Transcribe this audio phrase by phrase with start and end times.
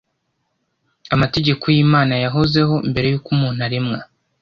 [1.15, 3.99] Amategeko y’Imana yahozeho mbere y’uko umuntu aremwa